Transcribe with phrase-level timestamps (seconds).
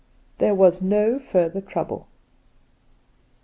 [0.39, 2.07] There was no further trouble.